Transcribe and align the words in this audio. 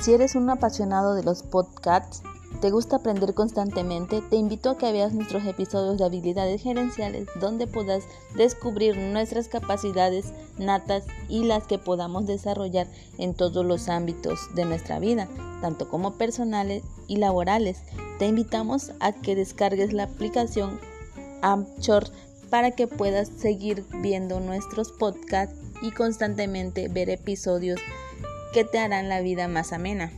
Si 0.00 0.14
eres 0.14 0.34
un 0.34 0.48
apasionado 0.48 1.14
de 1.14 1.22
los 1.22 1.42
podcasts, 1.42 2.22
te 2.62 2.70
gusta 2.70 2.96
aprender 2.96 3.34
constantemente, 3.34 4.22
te 4.22 4.36
invito 4.36 4.70
a 4.70 4.78
que 4.78 4.92
veas 4.92 5.12
nuestros 5.12 5.44
episodios 5.44 5.98
de 5.98 6.06
habilidades 6.06 6.62
gerenciales 6.62 7.28
donde 7.38 7.66
puedas 7.66 8.04
descubrir 8.34 8.96
nuestras 8.96 9.48
capacidades 9.48 10.32
natas 10.56 11.04
y 11.28 11.44
las 11.44 11.64
que 11.64 11.78
podamos 11.78 12.26
desarrollar 12.26 12.86
en 13.18 13.34
todos 13.34 13.64
los 13.64 13.90
ámbitos 13.90 14.54
de 14.54 14.64
nuestra 14.64 14.98
vida, 15.00 15.28
tanto 15.60 15.90
como 15.90 16.14
personales 16.14 16.82
y 17.06 17.16
laborales. 17.16 17.82
Te 18.18 18.26
invitamos 18.26 18.92
a 19.00 19.12
que 19.12 19.36
descargues 19.36 19.92
la 19.92 20.04
aplicación 20.04 20.80
Amchor 21.42 22.04
para 22.48 22.70
que 22.70 22.86
puedas 22.86 23.28
seguir 23.28 23.84
viendo 24.00 24.40
nuestros 24.40 24.92
podcasts 24.92 25.54
y 25.82 25.90
constantemente 25.90 26.88
ver 26.88 27.10
episodios 27.10 27.80
que 28.52 28.64
te 28.64 28.78
harán 28.78 29.08
la 29.08 29.20
vida 29.20 29.48
más 29.48 29.72
amena. 29.72 30.12